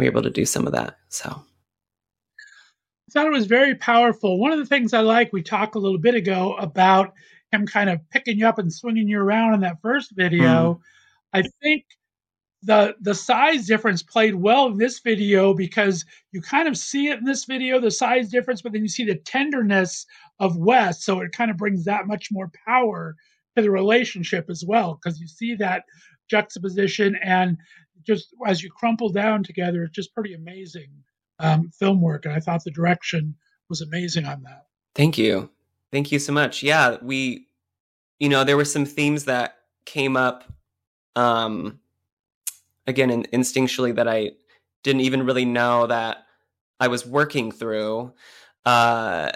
[0.00, 1.28] we were able to do some of that so.
[1.28, 4.38] I thought it was very powerful.
[4.38, 7.12] One of the things i like we talked a little bit ago about
[7.52, 10.74] him kind of picking you up and swinging you around in that first video.
[10.74, 10.80] Mm.
[11.34, 11.84] i think
[12.62, 17.18] the the size difference played well in this video because you kind of see it
[17.18, 20.06] in this video the size difference but then you see the tenderness
[20.40, 23.16] of wes so it kind of brings that much more power
[23.56, 25.84] to the relationship as well because you see that
[26.28, 27.56] juxtaposition and
[28.06, 30.90] just as you crumple down together it's just pretty amazing
[31.38, 33.34] um, film work and i thought the direction
[33.68, 34.66] was amazing on that.
[34.94, 35.48] Thank you.
[35.92, 36.62] Thank you so much.
[36.62, 37.46] Yeah we
[38.18, 40.44] you know there were some themes that came up
[41.16, 41.80] um
[42.86, 44.30] again in, instinctually that i
[44.82, 46.26] didn't even really know that
[46.80, 48.12] i was working through.
[48.66, 49.30] Uh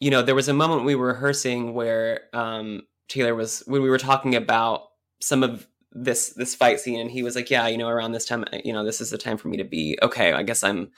[0.00, 3.90] you know, there was a moment we were rehearsing where um, Taylor was when we
[3.90, 4.84] were talking about
[5.20, 8.24] some of this this fight scene, and he was like, "Yeah, you know, around this
[8.24, 10.32] time, you know, this is the time for me to be okay.
[10.32, 10.90] I guess I'm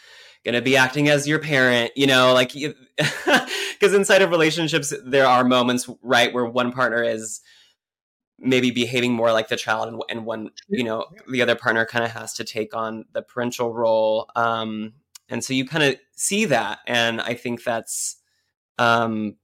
[0.45, 5.45] gonna be acting as your parent, you know, like because inside of relationships there are
[5.45, 7.41] moments, right, where one partner is
[8.43, 12.05] maybe behaving more like the child and, and one you know the other partner kind
[12.05, 14.93] of has to take on the parental role um
[15.29, 18.17] and so you kind of see that and i think that's
[18.79, 19.37] um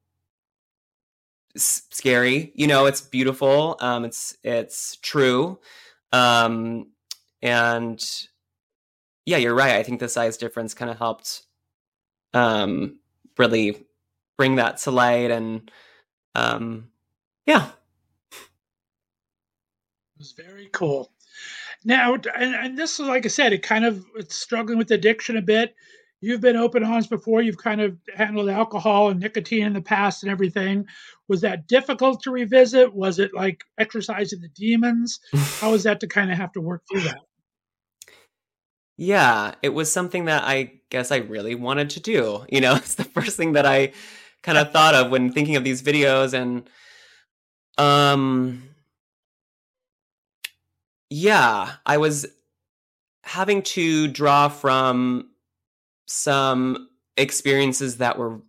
[1.57, 5.59] scary you know it's beautiful um it's it's true
[6.13, 6.87] um
[7.43, 8.27] and
[9.27, 11.43] yeah you're right i think the size difference kind of helped
[12.35, 12.99] um
[13.39, 13.87] really
[14.37, 15.71] bring that to light and
[16.35, 16.89] um
[17.47, 17.67] yeah
[18.31, 18.39] it
[20.19, 21.11] was very cool
[21.85, 25.37] now and, and this is like i said it kind of it's struggling with addiction
[25.37, 25.75] a bit
[26.21, 27.43] You've been open honest before.
[27.43, 30.87] You've kind of handled alcohol and nicotine in the past and everything.
[31.29, 32.95] Was that difficult to revisit?
[32.95, 35.21] Was it like exercising the demons?
[35.61, 37.21] How was that to kind of have to work through that?
[38.97, 42.45] Yeah, it was something that I guess I really wanted to do.
[42.49, 43.93] You know, it's the first thing that I
[44.43, 46.69] kind of thought of when thinking of these videos and
[47.77, 48.65] um
[51.11, 52.27] yeah, I was
[53.23, 55.31] having to draw from
[56.07, 58.41] some experiences that were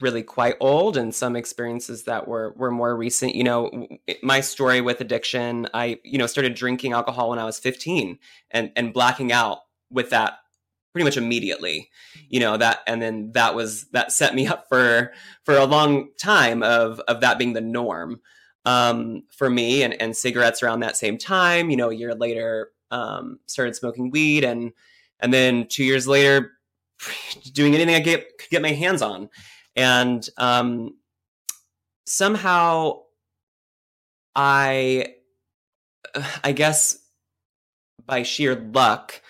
[0.00, 3.34] really quite old and some experiences that were were more recent.
[3.34, 3.88] You know
[4.22, 8.18] my story with addiction i you know started drinking alcohol when i was 15
[8.50, 9.58] and and blacking out
[9.90, 10.34] with that
[10.92, 11.90] pretty much immediately
[12.28, 15.12] you know that and then that was that set me up for
[15.44, 18.20] for a long time of of that being the norm
[18.64, 22.70] um for me and and cigarettes around that same time you know a year later
[22.90, 24.72] um started smoking weed and
[25.20, 26.52] and then 2 years later
[27.52, 29.28] doing anything I get could get my hands on,
[29.76, 30.96] and um,
[32.06, 33.00] somehow
[34.34, 35.14] I,
[36.42, 36.98] I guess
[38.04, 39.20] by sheer luck,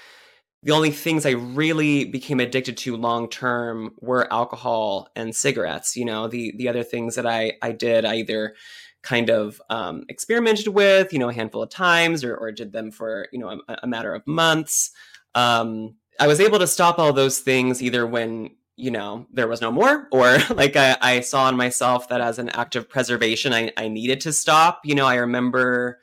[0.63, 5.97] the only things I really became addicted to long term were alcohol and cigarettes.
[5.97, 8.55] You know, the the other things that I I did, I either
[9.03, 12.91] kind of um, experimented with, you know, a handful of times, or, or did them
[12.91, 14.91] for you know a, a matter of months.
[15.35, 19.61] Um, I was able to stop all those things either when you know there was
[19.61, 23.53] no more or like I, I saw in myself that as an act of preservation
[23.53, 25.99] I, I needed to stop you know i remember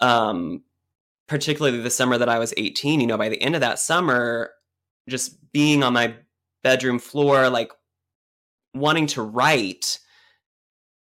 [0.00, 0.62] um
[1.26, 4.50] particularly the summer that i was 18 you know by the end of that summer
[5.08, 6.14] just being on my
[6.62, 7.72] bedroom floor like
[8.74, 9.98] wanting to write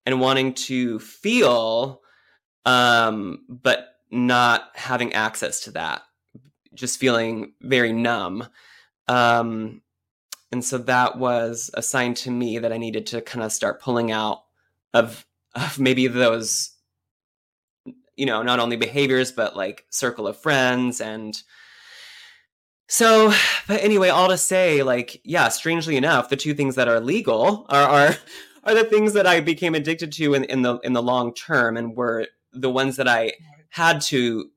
[0.05, 2.01] and wanting to feel
[2.65, 6.03] um but not having access to that
[6.75, 8.47] just feeling very numb.
[9.07, 9.81] Um,
[10.51, 13.81] and so that was a sign to me that I needed to kind of start
[13.81, 14.43] pulling out
[14.93, 16.71] of of maybe those
[18.15, 21.41] you know not only behaviors but like circle of friends and
[22.87, 23.33] so
[23.67, 27.65] but anyway all to say like yeah strangely enough the two things that are legal
[27.69, 28.15] are are
[28.63, 31.77] are the things that I became addicted to in, in the in the long term
[31.77, 33.33] and were the ones that I
[33.69, 34.49] had to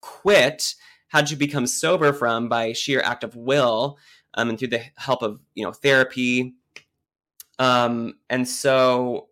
[0.00, 0.74] quit
[1.08, 3.98] had to become sober from by sheer act of will
[4.36, 6.54] um, and through the help of you know therapy.
[7.58, 9.28] Um, and so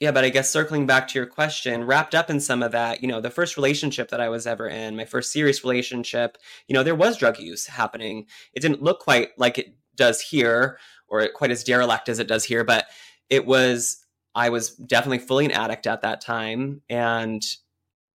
[0.00, 3.02] yeah but i guess circling back to your question wrapped up in some of that
[3.02, 6.74] you know the first relationship that i was ever in my first serious relationship you
[6.74, 8.26] know there was drug use happening.
[8.54, 10.78] It didn't look quite like it does here
[11.08, 12.86] or quite as derelict as it does here but
[13.28, 17.42] it was i was definitely fully an addict at that time and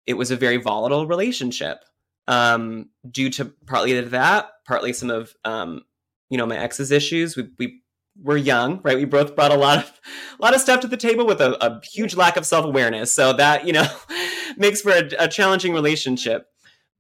[0.06, 1.84] it was a very volatile relationship
[2.28, 5.82] um, due to partly to that partly some of um,
[6.30, 7.80] you know my ex's issues we, we
[8.22, 8.96] we're young, right?
[8.96, 10.00] We both brought a lot of
[10.38, 13.12] a lot of stuff to the table with a, a huge lack of self awareness.
[13.12, 13.86] So that you know
[14.56, 16.46] makes for a, a, challenging relationship.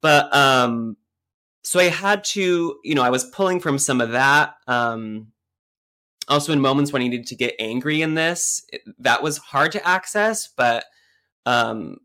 [0.00, 0.96] But um,
[1.62, 4.54] so I had to, you know, I was pulling from some of that.
[4.66, 5.28] Um,
[6.28, 9.72] also, in moments when I needed to get angry in this, it, that was hard
[9.72, 10.48] to access.
[10.48, 10.84] But
[11.46, 11.98] um,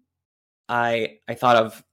[0.68, 1.84] I I thought of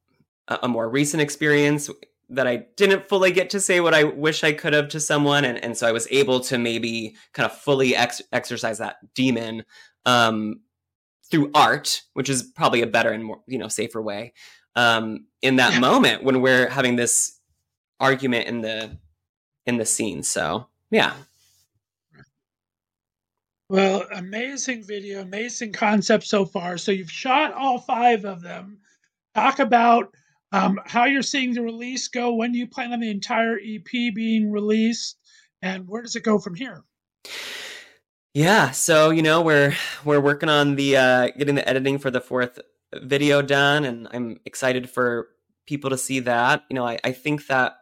[0.49, 1.91] a, more recent experience
[2.29, 5.45] that I didn't fully get to say what I wish I could have to someone,
[5.45, 9.65] and and so I was able to maybe kind of fully ex- exercise that demon
[10.05, 10.61] um,
[11.31, 14.33] through art, which is probably a better and more you know safer way.
[14.75, 15.81] Um, in that yeah.
[15.81, 17.39] moment when we're having this
[17.99, 18.99] argument in the
[19.65, 21.13] in the scene, so yeah.
[23.69, 26.79] Well, amazing video, amazing concept so far.
[26.79, 28.79] So you've shot all five of them.
[29.35, 30.15] Talk about
[30.53, 32.35] um, how you're seeing the release go?
[32.35, 35.19] When do you plan on the entire EP being released,
[35.63, 36.85] and where does it go from here?
[38.35, 39.75] Yeah, so you know we're
[40.05, 42.61] we're working on the uh, getting the editing for the fourth
[42.95, 45.29] video done, and I'm excited for
[45.67, 46.65] people to see that.
[46.71, 47.77] You know, I, I think that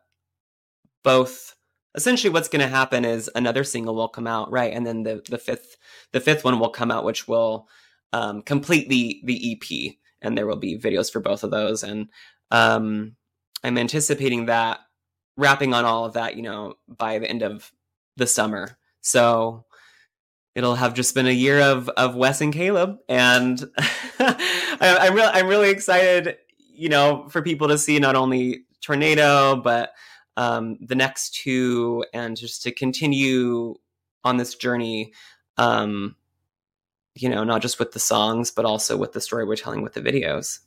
[1.02, 1.56] both
[1.94, 5.22] essentially what's going to happen is another single will come out, right, and then the
[5.28, 5.76] the fifth
[6.12, 7.68] the fifth one will come out, which will
[8.12, 12.08] um, complete the the EP, and there will be videos for both of those, and
[12.50, 13.16] um,
[13.62, 14.80] I'm anticipating that
[15.36, 17.72] wrapping on all of that, you know, by the end of
[18.16, 18.76] the summer.
[19.00, 19.64] So
[20.54, 25.30] it'll have just been a year of of Wes and Kaleb, and I, I'm really
[25.32, 29.92] I'm really excited, you know, for people to see not only Tornado but
[30.36, 33.74] um, the next two, and just to continue
[34.24, 35.12] on this journey.
[35.56, 36.16] Um,
[37.16, 39.94] you know, not just with the songs, but also with the story we're telling with
[39.94, 40.58] the videos.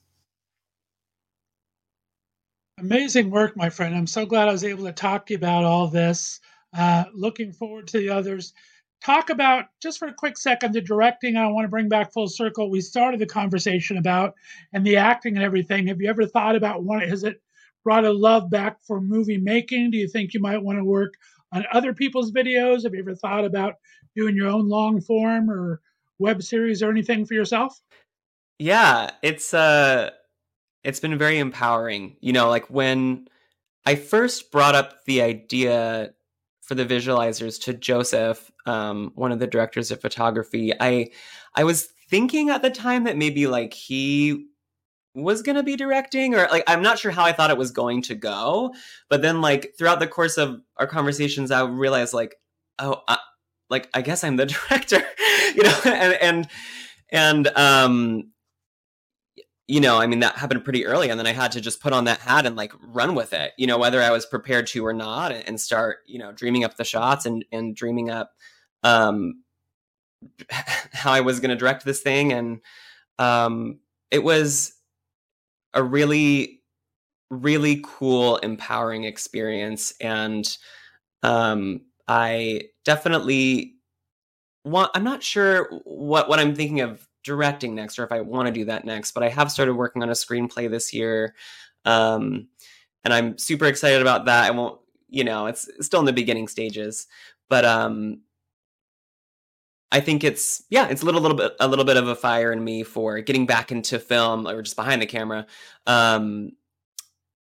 [2.79, 3.95] Amazing work, my friend.
[3.95, 6.39] I'm so glad I was able to talk to you about all this.
[6.77, 8.53] Uh, looking forward to the others.
[9.03, 12.27] Talk about, just for a quick second, the directing I want to bring back full
[12.27, 12.69] circle.
[12.69, 14.35] We started the conversation about
[14.73, 15.87] and the acting and everything.
[15.87, 17.01] Have you ever thought about one?
[17.01, 17.41] Has it
[17.83, 19.91] brought a love back for movie making?
[19.91, 21.15] Do you think you might want to work
[21.51, 22.83] on other people's videos?
[22.83, 23.75] Have you ever thought about
[24.15, 25.81] doing your own long form or
[26.19, 27.79] web series or anything for yourself?
[28.59, 30.11] Yeah, it's uh
[30.83, 32.17] it's been very empowering.
[32.19, 33.27] You know, like when
[33.85, 36.11] I first brought up the idea
[36.61, 41.09] for the visualizers to Joseph, um, one of the directors of photography, I
[41.55, 44.47] I was thinking at the time that maybe like he
[45.13, 47.71] was going to be directing or like I'm not sure how I thought it was
[47.71, 48.73] going to go,
[49.09, 52.35] but then like throughout the course of our conversations I realized like
[52.79, 53.17] oh I,
[53.69, 55.01] like I guess I'm the director,
[55.55, 56.47] you know, and and
[57.09, 58.31] and um
[59.67, 61.09] you know, I mean, that happened pretty early.
[61.09, 63.51] And then I had to just put on that hat and like run with it,
[63.57, 66.77] you know, whether I was prepared to or not, and start, you know, dreaming up
[66.77, 68.31] the shots and, and dreaming up
[68.83, 69.43] um,
[70.93, 72.31] how I was going to direct this thing.
[72.31, 72.61] And
[73.19, 74.73] um, it was
[75.73, 76.61] a really,
[77.29, 79.93] really cool, empowering experience.
[79.99, 80.47] And
[81.23, 83.75] um, I definitely
[84.63, 88.47] want, I'm not sure what, what I'm thinking of directing next or if I want
[88.47, 89.11] to do that next.
[89.11, 91.35] But I have started working on a screenplay this year.
[91.85, 92.47] Um,
[93.03, 94.45] and I'm super excited about that.
[94.45, 97.07] I won't, you know, it's still in the beginning stages,
[97.49, 98.21] but um,
[99.91, 102.51] I think it's yeah, it's a little little bit a little bit of a fire
[102.51, 105.45] in me for getting back into film or just behind the camera.
[105.85, 106.51] Um,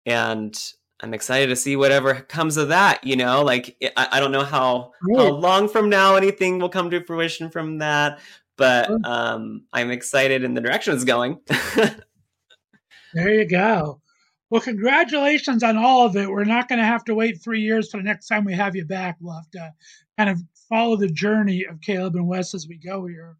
[0.06, 0.56] and
[1.02, 3.04] I'm excited to see whatever comes of that.
[3.04, 6.90] You know, like I, I don't know how, how long from now anything will come
[6.92, 8.20] to fruition from that,
[8.58, 11.40] but um, I'm excited in the direction it's going.
[13.14, 14.02] there you go.
[14.50, 16.30] Well, congratulations on all of it.
[16.30, 18.76] We're not going to have to wait three years for the next time we have
[18.76, 19.18] you back.
[19.20, 19.74] We'll have to
[20.18, 20.40] kind of
[20.70, 23.38] follow the journey of Kaleb and Wes as we go here.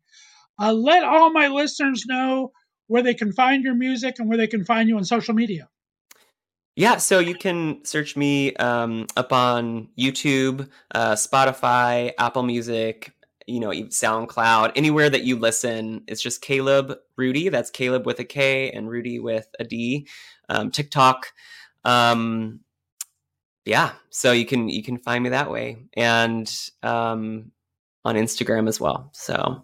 [0.60, 2.52] Uh, let all my listeners know
[2.88, 5.70] where they can find your music and where they can find you on social media.
[6.76, 13.14] Yeah, so you can search me um, up on YouTube, uh, Spotify, Apple Music,
[13.48, 16.04] you know, SoundCloud, anywhere that you listen.
[16.08, 17.50] It's just Kaleb Rudy.
[17.50, 20.08] That's Kaleb with a K and Rudy with a D.
[20.50, 21.28] Um, TikTok.
[21.84, 22.62] Um,
[23.66, 26.52] yeah, so you can you can find me that way, and
[26.84, 27.52] um,
[28.04, 29.10] on Instagram as well.
[29.14, 29.64] So